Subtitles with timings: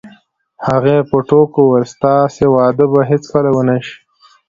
[0.67, 3.95] هغې په ټوکو وویل: ستاسې واده به هیڅکله ونه شي.